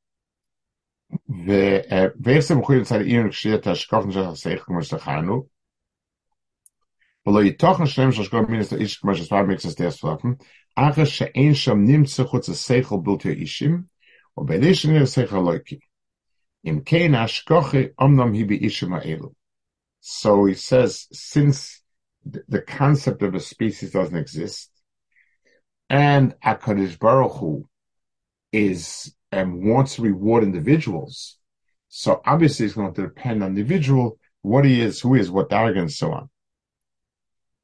ואיך 2.24 2.50
מחויב 2.50 2.80
לצד 2.80 3.00
עיר 3.00 3.30
כשירת 3.30 3.66
השקופן 3.66 4.12
של 4.12 4.20
הסייך 4.20 4.62
כמו 4.62 4.82
שתחנו, 4.82 5.46
ולא 7.26 7.44
יתוכן 7.44 7.86
שלם 7.86 8.12
של 8.12 8.22
השקופן 8.22 8.52
מינס 8.52 8.72
לאיש 8.72 8.96
כמו 8.96 9.14
שספר 9.14 9.42
מיקסס 9.42 9.80
דס 9.80 10.00
פלאפן, 10.00 10.28
אחר 10.76 11.04
שאין 11.04 11.54
שם 11.54 11.78
נמצא 11.78 12.24
חוץ 12.24 12.48
השכל 12.48 12.96
בלתי 13.02 13.28
אישים, 13.28 13.82
ובלישן 14.36 14.90
יהיה 14.90 15.02
השכל 15.02 15.36
אלויקי. 15.36 15.78
אם 16.64 16.80
כן, 16.84 17.14
השכוחה 17.14 17.78
אמנם 18.02 18.32
היא 18.32 18.46
באישים 18.46 18.94
האלו. 18.94 19.32
So 20.02 20.46
he 20.46 20.54
says, 20.54 21.08
since 21.12 21.82
the 22.48 22.60
concept 22.60 23.22
of 23.22 23.34
a 23.34 23.40
species 23.40 23.90
doesn't 23.90 24.16
exist, 24.16 24.70
and 25.90 26.34
Akadosh 26.44 26.98
Baruch 26.98 27.36
Hu 27.38 27.68
is 28.52 29.14
and 29.31 29.63
wants 29.63 29.95
to 29.95 30.01
reward 30.01 30.43
individuals. 30.43 31.37
So 31.87 32.21
obviously 32.25 32.65
it's 32.65 32.75
going 32.75 32.93
to 32.93 33.01
depend 33.01 33.43
on 33.43 33.53
the 33.53 33.61
individual, 33.61 34.17
what 34.41 34.65
he 34.65 34.81
is, 34.81 34.99
who 35.01 35.13
he 35.13 35.21
is, 35.21 35.31
what 35.31 35.51
arrogance, 35.51 36.01
and 36.01 36.03
so 36.11 36.13
on. 36.13 36.29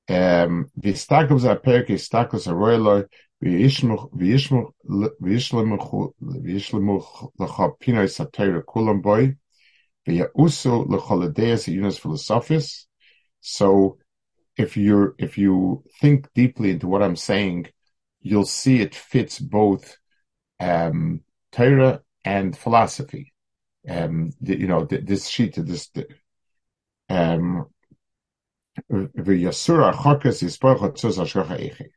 Um, 0.09 0.71
v'yishlemuch 0.79 3.09
pinoi 7.81 8.07
satayra 8.07 8.63
kulam 8.63 9.01
v'ya'usu 10.07 11.99
philosophis. 11.99 12.87
So 13.41 13.97
if 14.57 14.77
you 14.77 15.15
if 15.17 15.37
you 15.37 15.83
think 16.01 16.27
deeply 16.33 16.71
into 16.71 16.87
what 16.87 17.03
I'm 17.03 17.15
saying, 17.15 17.67
you'll 18.21 18.45
see 18.45 18.81
it 18.81 18.95
fits 18.95 19.39
both 19.39 19.97
um, 20.59 21.21
Torah 21.51 22.01
and 22.23 22.57
philosophy. 22.57 23.33
Um, 23.89 24.31
the, 24.41 24.59
you 24.59 24.67
know, 24.67 24.85
the, 24.85 24.97
this 24.97 25.27
sheet, 25.27 25.55
this, 25.55 25.89
the, 25.89 26.07
um, 27.09 27.67
v'yasura 28.91 29.93
chokas 29.93 30.43
yisparach 30.43 30.81
atzuz 30.81 31.17
ashkacha 31.17 31.57
eichi. 31.59 31.87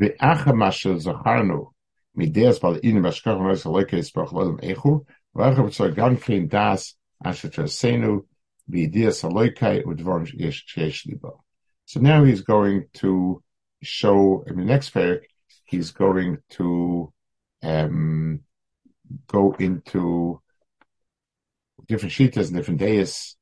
V'acha 0.00 0.54
masher 0.54 0.94
zacharnu 0.94 1.72
mideas 2.16 2.60
bal 2.60 2.76
inu 2.76 3.02
ashkacha 3.02 3.40
meres 3.40 3.64
aloike 3.64 3.92
yisparach 3.92 4.32
lodem 4.32 4.60
eichu 4.62 5.04
v'acha 5.36 5.66
b'tzor 5.66 6.20
kein 6.22 6.48
das 6.48 6.94
asher 7.24 7.48
tersenu 7.48 8.24
v'ideas 8.70 9.24
aloike 9.28 9.84
udvorim 9.84 10.26
shesh 10.26 11.06
libo. 11.06 11.42
So 11.84 12.00
now 12.00 12.24
he's 12.24 12.42
going 12.42 12.86
to 12.94 13.42
show 13.82 14.44
in 14.46 14.56
the 14.56 14.64
next 14.64 14.94
parak, 14.94 15.24
he's 15.64 15.90
going 15.90 16.38
to 16.50 17.12
um, 17.62 18.40
go 19.26 19.52
into 19.58 20.40
different 21.86 22.12
shitas 22.12 22.48
and 22.48 22.56
different 22.56 22.80
days 22.80 23.36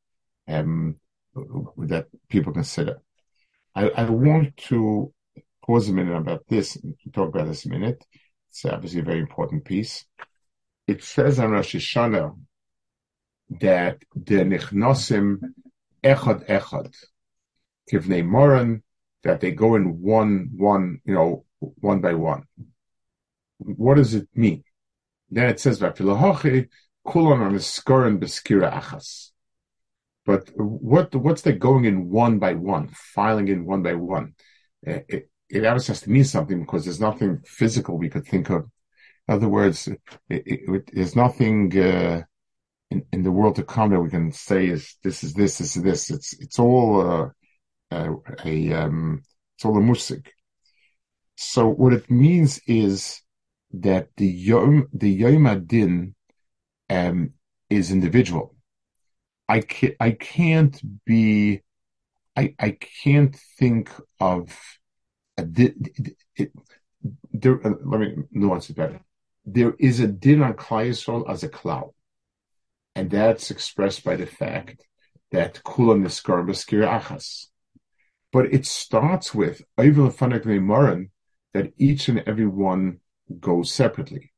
um, 0.48 0.96
that 1.34 2.06
people 2.28 2.52
consider. 2.52 3.00
I, 3.74 3.88
I, 3.90 4.10
want 4.10 4.56
to 4.68 5.12
pause 5.64 5.88
a 5.88 5.92
minute 5.92 6.16
about 6.16 6.44
this 6.48 6.76
and 6.76 6.94
talk 7.12 7.28
about 7.28 7.46
this 7.46 7.66
a 7.66 7.68
minute. 7.68 8.04
It's 8.48 8.64
obviously 8.64 9.00
a 9.00 9.04
very 9.04 9.20
important 9.20 9.64
piece. 9.64 10.04
It 10.88 11.04
says 11.04 11.38
on 11.38 11.52
Rosh 11.52 11.76
Hashanah 11.76 12.36
that 13.60 13.98
the 14.14 14.36
nichnosim 14.36 15.38
echad 16.02 16.48
echad, 16.48 16.94
kivnei 17.90 18.24
moran, 18.24 18.82
that 19.22 19.40
they 19.40 19.52
go 19.52 19.76
in 19.76 20.00
one, 20.00 20.50
one, 20.56 21.00
you 21.04 21.14
know, 21.14 21.44
one 21.58 22.00
by 22.00 22.14
one. 22.14 22.44
What 23.60 23.96
does 23.96 24.14
it 24.14 24.28
mean? 24.34 24.64
Then 25.30 25.48
it 25.48 25.60
says, 25.60 25.80
kulon 27.06 27.40
on 27.40 27.54
a 27.54 28.06
and 28.06 28.20
beskira 28.20 28.72
achas. 28.72 29.30
But 30.26 30.50
what, 30.56 31.14
what's 31.14 31.42
the 31.42 31.52
going 31.52 31.84
in 31.84 32.08
one 32.10 32.38
by 32.38 32.54
one, 32.54 32.88
filing 32.88 33.48
in 33.48 33.64
one 33.64 33.82
by 33.82 33.94
one? 33.94 34.34
It, 34.82 35.28
it, 35.48 35.66
obviously 35.66 35.92
has 35.92 36.00
to 36.02 36.10
mean 36.10 36.24
something 36.24 36.60
because 36.60 36.84
there's 36.84 37.00
nothing 37.00 37.40
physical 37.44 37.98
we 37.98 38.10
could 38.10 38.26
think 38.26 38.50
of. 38.50 38.64
In 39.28 39.34
other 39.34 39.48
words, 39.48 39.88
it, 39.88 40.00
it, 40.28 40.90
there's 40.92 41.16
nothing, 41.16 41.76
uh, 41.78 42.22
in, 42.90 43.04
in 43.12 43.22
the 43.22 43.32
world 43.32 43.56
to 43.56 43.62
come 43.62 43.90
that 43.90 44.00
we 44.00 44.10
can 44.10 44.32
say 44.32 44.66
is 44.66 44.96
this 45.02 45.22
is 45.22 45.32
this, 45.34 45.58
this 45.58 45.76
is 45.76 45.82
this. 45.82 46.10
It's, 46.10 46.32
it's 46.34 46.58
all, 46.58 47.00
uh, 47.00 47.28
uh, 47.90 48.14
a 48.44 48.72
um, 48.72 49.22
it's 49.56 49.64
all 49.64 49.76
a 49.76 49.80
musik. 49.80 50.32
So 51.36 51.68
what 51.68 51.92
it 51.92 52.10
means 52.10 52.60
is 52.66 53.22
that 53.72 54.08
the 54.16 54.26
yom 54.26 54.88
the 54.92 55.10
yom 55.10 55.46
adin 55.46 56.14
um, 56.88 57.32
is 57.68 57.90
individual. 57.90 58.54
I 59.48 59.60
can't 59.60 59.94
I 60.00 60.10
can't 60.12 60.80
be 61.04 61.62
I 62.36 62.54
I 62.58 62.70
can't 63.02 63.36
think 63.58 63.90
of 64.20 64.58
a 65.38 65.42
it, 65.56 66.16
it, 66.36 66.52
there. 67.32 67.64
Uh, 67.66 67.74
let 67.84 68.00
me 68.00 68.16
nuance 68.30 68.70
it 68.70 68.76
better. 68.76 69.00
There 69.44 69.74
is 69.78 70.00
a 70.00 70.06
din 70.06 70.42
on 70.42 70.54
Klai 70.54 70.90
as 71.28 71.42
a 71.42 71.48
cloud, 71.48 71.92
and 72.94 73.10
that's 73.10 73.50
expressed 73.50 74.04
by 74.04 74.16
the 74.16 74.26
fact 74.26 74.86
that 75.32 75.62
kulam 75.64 76.02
niskar 76.02 76.44
b'skir 76.44 76.86
achas 76.86 77.46
but 78.32 78.52
it 78.52 78.66
starts 78.66 79.34
with 79.34 79.62
that 81.52 81.72
each 81.78 82.08
and 82.08 82.22
every 82.26 82.46
one 82.46 83.00
goes 83.38 83.72
separately. 83.72 84.32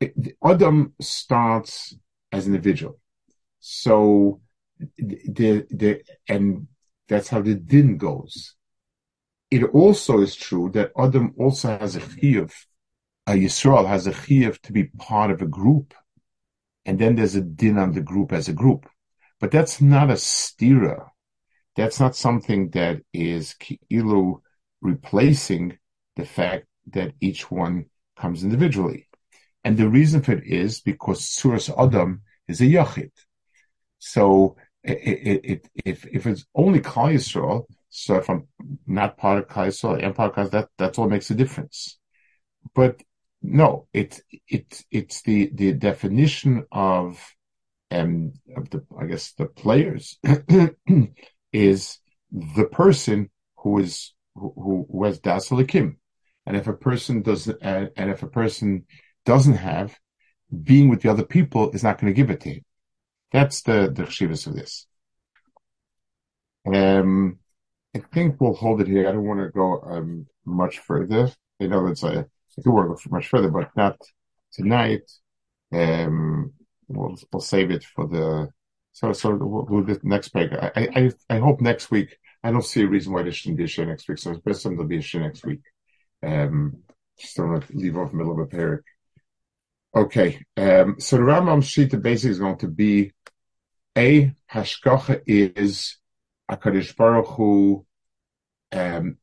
It, 0.00 0.36
Adam 0.44 0.94
starts 1.00 1.96
as 2.32 2.46
an 2.46 2.54
individual. 2.54 2.98
So 3.60 4.40
the, 4.98 5.66
the, 5.70 6.02
and 6.28 6.66
that's 7.08 7.28
how 7.28 7.40
the 7.40 7.54
din 7.54 7.96
goes. 7.96 8.54
It 9.50 9.62
also 9.62 10.20
is 10.20 10.34
true 10.34 10.70
that 10.74 10.92
Adam 10.98 11.34
also 11.38 11.78
has 11.78 11.96
a 11.96 12.00
chiyuv, 12.00 12.52
a 13.26 13.32
Yisrael 13.32 13.86
has 13.86 14.06
a 14.06 14.12
chiyuv 14.12 14.60
to 14.62 14.72
be 14.72 14.84
part 14.84 15.30
of 15.30 15.40
a 15.40 15.46
group. 15.46 15.94
And 16.84 16.98
then 16.98 17.14
there's 17.14 17.36
a 17.36 17.40
din 17.40 17.78
on 17.78 17.92
the 17.92 18.02
group 18.02 18.32
as 18.32 18.48
a 18.48 18.52
group. 18.52 18.86
But 19.40 19.50
that's 19.50 19.80
not 19.80 20.10
a 20.10 20.14
stira 20.14 21.08
that's 21.76 21.98
not 21.98 22.16
something 22.16 22.70
that 22.70 23.00
is 23.12 23.54
ki'ilu 23.54 24.40
replacing 24.80 25.78
the 26.16 26.24
fact 26.24 26.66
that 26.92 27.12
each 27.20 27.50
one 27.50 27.86
comes 28.16 28.44
individually. 28.44 29.08
And 29.64 29.76
the 29.76 29.88
reason 29.88 30.22
for 30.22 30.32
it 30.32 30.44
is 30.44 30.80
because 30.80 31.22
Suras 31.22 31.70
Adam 31.76 32.22
is 32.48 32.60
a 32.60 32.64
yachid. 32.64 33.10
So 33.98 34.56
it, 34.82 34.92
it, 34.92 35.40
it, 35.44 35.68
if 35.84 36.06
if 36.06 36.26
it's 36.26 36.44
only 36.54 36.80
Klal 36.80 37.14
Yisrael, 37.14 37.64
so 37.88 38.16
if 38.16 38.28
I'm 38.28 38.46
not 38.86 39.16
part 39.16 39.38
of 39.38 39.48
Klal 39.48 39.68
Yisrael, 39.68 40.02
I 40.02 40.06
am 40.06 40.14
part 40.14 40.36
of 40.36 40.50
that 40.50 40.68
that's 40.76 40.98
what 40.98 41.08
makes 41.08 41.30
a 41.30 41.34
difference. 41.34 41.98
But 42.74 43.02
no, 43.42 43.88
it 43.92 44.20
it 44.46 44.84
it's 44.90 45.22
the 45.22 45.50
the 45.54 45.72
definition 45.72 46.64
of 46.70 47.18
um 47.90 48.32
of 48.56 48.68
the 48.70 48.84
I 48.98 49.06
guess 49.06 49.32
the 49.32 49.46
players 49.46 50.18
is 51.52 51.98
the 52.30 52.66
person 52.66 53.30
who 53.58 53.78
is 53.78 54.12
who, 54.34 54.86
who 54.90 55.04
has 55.04 55.20
das 55.20 55.50
and 56.46 56.56
if 56.56 56.66
a 56.66 56.72
person 56.72 57.22
doesn't 57.22 57.62
uh, 57.62 57.86
and 57.96 58.10
if 58.10 58.22
a 58.22 58.28
person 58.28 58.84
doesn't 59.24 59.56
have 59.56 59.98
being 60.62 60.88
with 60.88 61.02
the 61.02 61.10
other 61.10 61.24
people 61.24 61.70
is 61.70 61.82
not 61.82 61.98
going 62.00 62.12
to 62.12 62.16
give 62.16 62.30
it 62.30 62.40
to 62.40 62.50
him. 62.50 62.64
That's 63.32 63.62
the 63.62 63.90
the 63.92 64.04
chivas 64.04 64.46
of 64.46 64.54
this. 64.54 64.86
Um, 66.66 67.38
I 67.94 68.00
think 68.12 68.40
we'll 68.40 68.54
hold 68.54 68.80
it 68.80 68.88
here. 68.88 69.08
I 69.08 69.12
don't 69.12 69.26
want 69.26 69.40
to 69.40 69.50
go 69.50 69.80
um, 69.82 70.26
much 70.44 70.78
further. 70.78 71.30
I 71.60 71.66
know 71.66 71.86
that's 71.86 72.04
I 72.04 72.24
do 72.62 72.70
want 72.70 72.98
to 72.98 73.08
go 73.08 73.14
much 73.14 73.28
further, 73.28 73.50
but 73.50 73.70
not 73.76 73.98
tonight. 74.52 75.10
Um, 75.72 76.52
we'll 76.88 77.16
we'll 77.32 77.40
save 77.40 77.70
it 77.70 77.84
for 77.84 78.06
the 78.06 78.48
so 78.92 79.12
so 79.12 79.34
we'll, 79.34 79.82
do 79.82 79.94
the 79.94 80.00
next 80.04 80.28
page. 80.28 80.52
I, 80.52 80.88
I 80.94 81.12
I 81.28 81.38
hope 81.38 81.60
next 81.60 81.90
week. 81.90 82.16
I 82.44 82.50
don't 82.50 82.64
see 82.64 82.82
a 82.82 82.86
reason 82.86 83.12
why 83.12 83.22
there 83.22 83.32
shouldn't 83.32 83.58
be 83.58 83.64
a 83.64 83.68
show 83.68 83.84
next 83.84 84.08
week. 84.08 84.18
So 84.18 84.30
it's 84.30 84.40
best 84.40 84.64
there'll 84.64 84.84
be 84.84 84.98
a 84.98 85.02
show 85.02 85.18
next 85.18 85.44
week. 85.44 85.60
Um, 86.24 86.78
just 87.18 87.36
don't 87.36 87.50
want 87.50 87.66
to 87.66 87.76
leave 87.76 87.96
off 87.96 88.12
middle 88.12 88.32
of 88.32 88.38
a 88.38 88.46
parak. 88.46 88.82
Okay, 89.94 90.44
um, 90.56 90.96
so 90.98 91.16
the 91.16 91.22
Rambam 91.22 91.62
Shita 91.62 92.02
basically 92.02 92.32
is 92.32 92.38
going 92.40 92.58
to 92.58 92.68
be 92.68 93.12
a 93.96 94.34
hashkacha 94.52 95.22
is 95.26 95.98
a 96.48 96.56
Kaddish 96.56 96.96
Baruch 96.96 97.26
Hu 97.26 97.86
um, 98.72 99.18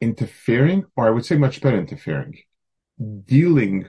interfering, 0.00 0.84
or 0.96 1.06
I 1.06 1.10
would 1.10 1.24
say 1.24 1.36
much 1.36 1.60
better 1.60 1.78
interfering, 1.78 2.38
dealing 3.24 3.88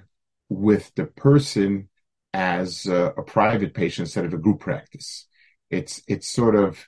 with 0.50 0.92
the 0.96 1.06
person 1.06 1.90
as 2.34 2.88
a, 2.88 3.14
a 3.18 3.24
private 3.24 3.74
patient 3.74 4.08
instead 4.08 4.26
of 4.26 4.34
a 4.34 4.38
group 4.38 4.62
practice. 4.62 5.28
It's 5.70 6.02
it's 6.08 6.28
sort 6.28 6.56
of 6.56 6.86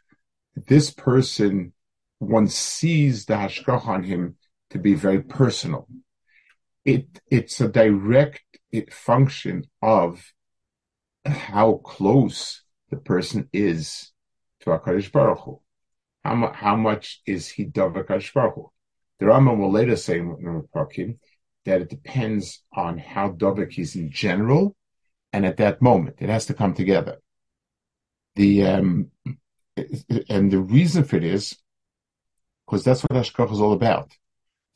this 0.55 0.89
person 0.89 1.73
one 2.19 2.47
sees 2.47 3.25
the 3.25 3.35
hashkacha 3.35 3.87
on 3.87 4.03
him 4.03 4.37
to 4.71 4.79
be 4.79 4.93
very 4.93 5.21
personal. 5.21 5.87
It 6.83 7.21
it's 7.29 7.61
a 7.61 7.67
direct 7.67 8.41
function 8.91 9.63
of 9.81 10.33
how 11.25 11.81
close 11.83 12.63
the 12.89 12.97
person 12.97 13.49
is 13.51 14.11
to 14.61 14.71
Hakadosh 14.71 15.11
Baruch 15.11 15.39
Hu. 15.39 15.61
How, 16.23 16.51
how 16.53 16.75
much 16.75 17.21
is 17.25 17.47
he 17.47 17.65
Dovak 17.65 18.07
Baruch 18.07 18.55
Hu? 18.55 18.71
The 19.19 19.25
Rambam 19.25 19.59
will 19.59 19.71
later 19.71 19.95
say 19.95 20.19
in 20.19 20.63
Prakim 20.75 21.17
that 21.65 21.81
it 21.81 21.89
depends 21.89 22.63
on 22.73 22.97
how 22.97 23.29
Dovak 23.29 23.71
he's 23.71 23.95
in 23.95 24.11
general 24.11 24.75
and 25.33 25.45
at 25.45 25.57
that 25.57 25.81
moment. 25.81 26.17
It 26.19 26.29
has 26.29 26.45
to 26.47 26.53
come 26.53 26.73
together. 26.73 27.17
The 28.35 28.65
um, 28.65 29.11
and 30.29 30.51
the 30.51 30.59
reason 30.59 31.03
for 31.03 31.19
this, 31.19 31.55
because 32.65 32.83
that's 32.83 33.01
what 33.01 33.11
Hashkacha 33.11 33.53
is 33.53 33.61
all 33.61 33.73
about. 33.73 34.11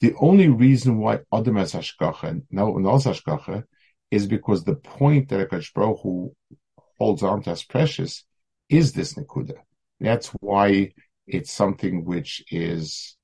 The 0.02 0.14
only 0.20 0.48
reason 0.48 1.00
why 1.00 1.20
Adam 1.34 1.58
has 1.58 1.74
Hashkacha, 1.74 2.44
no 2.52 2.70
one 2.70 2.86
else 2.86 3.06
Hashkacha, 3.06 3.64
is 4.12 4.28
because 4.28 4.64
the 4.64 4.76
point 4.76 5.30
that 5.30 5.50
Hakadosh 5.50 5.74
Baruch 5.74 6.34
holds 6.98 7.24
on 7.24 7.44
to 7.44 7.52
as 7.52 7.64
precious 7.64 8.24
is 8.70 8.94
this 8.94 9.16
Nakuda. 9.16 9.56
That's 10.00 10.28
why 10.40 10.94
it's 11.28 11.52
something 11.52 12.06
which 12.06 12.44
is 12.50 13.18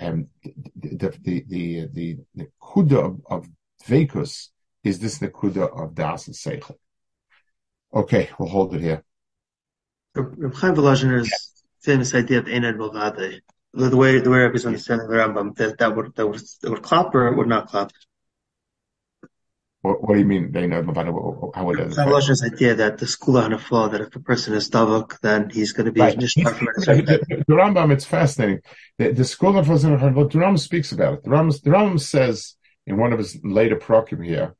um, 0.00 0.28
the 0.76 1.14
the 1.22 1.44
the 1.48 1.88
the, 1.92 2.18
Nakuda 2.36 3.04
of, 3.04 3.20
of 3.26 3.48
Dvekus 3.84 4.48
is 4.84 4.98
this 4.98 5.18
Nakuda 5.18 5.68
of 5.78 5.94
Das 5.94 6.26
and 6.26 6.36
Seichel. 6.36 6.76
Okay, 7.92 8.30
we'll 8.38 8.48
hold 8.48 8.74
it 8.74 8.80
here. 8.80 9.04
Reb 10.14 10.54
Chaim 10.54 10.74
Volozhiner's 10.74 11.62
famous 11.80 12.14
idea 12.14 12.38
of 12.38 12.46
Ein 12.46 12.64
Od 12.64 12.76
Milvado, 12.76 13.40
the 13.72 13.96
way 13.96 14.18
the 14.18 14.30
way 14.30 14.46
was 14.48 14.66
understanding 14.66 15.08
the 15.08 15.14
Rambam, 15.14 15.54
that 15.56 15.78
that 15.78 15.94
would 15.94 16.14
that 16.16 16.26
would 16.26 16.40
that 16.62 16.70
would 16.70 16.82
clap 16.82 17.14
or 17.14 17.28
it 17.28 17.36
would 17.36 17.48
not 17.48 17.68
clap. 17.68 17.90
What, 19.82 20.02
what 20.02 20.14
do 20.14 20.20
you 20.20 20.26
mean 20.26 20.52
they 20.52 20.66
know 20.66 20.80
about 20.80 21.06
how 21.54 21.64
would 21.64 21.80
it? 21.80 21.88
Volozhiner's 21.88 22.42
idea 22.42 22.74
that 22.74 22.98
the 22.98 23.06
school 23.06 23.38
on 23.38 23.54
a 23.54 23.58
flaw 23.58 23.88
that 23.88 24.02
if 24.02 24.14
a 24.14 24.20
person 24.20 24.52
is 24.52 24.68
davuk, 24.68 25.18
then 25.20 25.48
he's 25.48 25.72
going 25.72 25.86
to 25.86 25.92
be 25.92 26.00
right. 26.00 26.18
the, 26.18 27.44
the 27.48 27.54
Rambam. 27.54 27.90
It's 27.90 28.04
fascinating. 28.04 28.60
The, 28.98 29.12
the 29.12 29.24
school 29.24 29.56
of 29.56 29.66
the 29.66 29.72
Rambam 29.72 30.58
speaks 30.58 30.92
about 30.92 31.14
it. 31.14 31.24
The 31.24 31.30
Rambam, 31.30 31.62
the 31.62 31.70
Rambam 31.70 32.00
says 32.00 32.56
in 32.86 32.98
one 32.98 33.12
of 33.12 33.18
his 33.18 33.38
later 33.42 33.76
prokim 33.76 34.24
here 34.24 34.54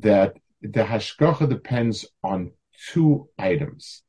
that 0.00 0.36
the 0.60 0.84
hashgacha 0.84 1.48
depends 1.48 2.04
on 2.22 2.52
two 2.92 3.28
items: 3.38 4.02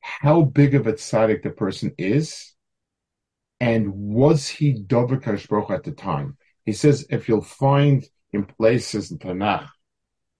how 0.00 0.42
big 0.42 0.74
of 0.74 0.86
a 0.86 0.92
tzaddik 0.92 1.42
the 1.42 1.50
person 1.50 1.94
is, 1.96 2.54
and 3.60 3.92
was 3.92 4.48
he 4.48 4.74
davuk 4.74 5.22
hashgacha 5.22 5.70
at 5.70 5.84
the 5.84 5.92
time. 5.92 6.36
He 6.64 6.72
says 6.72 7.06
if 7.10 7.28
you'll 7.28 7.42
find 7.42 8.04
in 8.32 8.44
places 8.44 9.10
in 9.10 9.18
Tanakh 9.18 9.68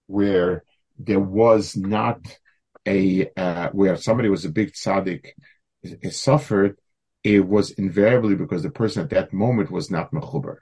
where 0.07 0.65
there 0.99 1.21
was 1.21 1.77
not 1.77 2.21
a 2.87 3.31
uh, 3.37 3.71
where 3.71 3.97
somebody 3.97 4.29
was 4.29 4.45
a 4.45 4.51
big 4.51 4.73
tzaddik 4.73 5.27
suffered, 6.11 6.79
it 7.25 7.47
was 7.47 7.71
invariably 7.73 8.35
because 8.35 8.63
the 8.63 8.71
person 8.71 9.03
at 9.03 9.11
that 9.11 9.33
moment 9.33 9.71
was 9.71 9.91
not 9.91 10.13
mechuber. 10.13 10.59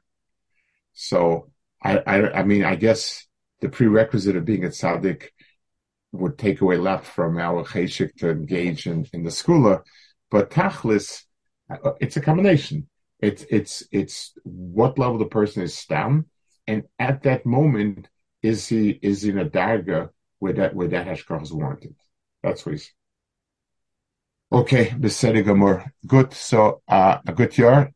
So 0.94 1.50
I, 1.82 1.98
I, 1.98 2.40
I 2.40 2.42
mean 2.44 2.64
I 2.64 2.76
guess 2.76 3.26
the 3.60 3.68
prerequisite 3.68 4.36
of 4.36 4.44
being 4.44 4.64
a 4.64 4.68
tzaddik 4.68 5.28
would 6.12 6.38
take 6.38 6.60
away 6.60 6.76
left 6.76 7.06
from 7.06 7.38
our 7.38 7.64
cheshik 7.64 8.14
to 8.16 8.30
engage 8.30 8.86
in, 8.86 9.06
in 9.12 9.22
the 9.22 9.30
skula, 9.30 9.82
but 10.30 10.50
tachlis, 10.50 11.24
it's 12.00 12.16
a 12.16 12.20
combination. 12.20 12.88
It's 13.20 13.44
it's 13.50 13.82
it's 13.92 14.32
what 14.44 14.98
level 14.98 15.18
the 15.18 15.26
person 15.26 15.62
is 15.62 15.84
down, 15.86 16.26
and 16.66 16.84
at 16.98 17.22
that 17.22 17.46
moment 17.46 18.08
is 18.42 18.68
he 18.68 18.90
is 19.02 19.24
in 19.24 19.38
a 19.38 19.44
dagger 19.44 20.12
where 20.38 20.52
that 20.54 20.74
where 20.74 20.88
that 20.88 21.06
hashkach 21.06 21.42
is 21.42 21.52
warranted. 21.52 21.96
That's 22.42 22.64
what 22.64 22.72
he's. 22.72 22.92
Okay, 24.52 24.86
beseder 24.90 25.44
gamor. 25.44 25.90
Good. 26.06 26.32
So 26.32 26.82
uh, 26.86 27.18
a 27.26 27.32
good 27.32 27.56
year. 27.58 27.92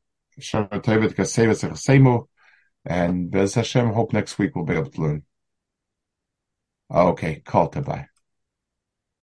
And 2.85 3.31
Bez 3.31 3.55
Hashem, 3.55 3.93
hope 3.93 4.13
next 4.13 4.39
week 4.39 4.57
we'll 4.57 4.65
be 4.65 4.75
able 4.75 4.91
to 4.91 5.01
learn. 5.01 5.23
Okay, 6.91 7.41
call 7.45 7.69
to 7.69 7.83
bye. 7.83 8.10